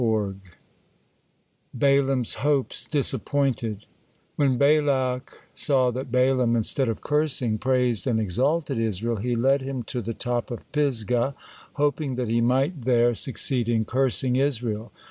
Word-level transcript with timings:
BALAAM'S 1.75 2.33
HOPES 2.41 2.85
DISAPPOINTED 2.85 3.85
When 4.35 4.57
Balak 4.57 5.43
saw 5.53 5.91
that 5.91 6.11
Balaam, 6.11 6.55
instead 6.55 6.89
of 6.89 7.01
cursing, 7.01 7.59
praised 7.59 8.07
and 8.07 8.19
exalted 8.19 8.79
Israel, 8.79 9.17
he 9.17 9.35
led 9.35 9.61
him 9.61 9.83
to 9.83 10.01
the 10.01 10.15
top 10.15 10.49
of 10.49 10.63
Pisgah, 10.71 11.35
hoping 11.73 12.15
that 12.15 12.29
he 12.29 12.41
might 12.41 12.81
there 12.81 13.13
succeed 13.13 13.69
in 13.69 13.85
cursing 13.85 14.37
Israel. 14.37 14.91